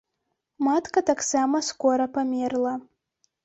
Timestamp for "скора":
1.69-2.11